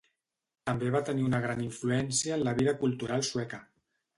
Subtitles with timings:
[0.69, 3.63] També va tenir una gran influència en la vida cultural sueca.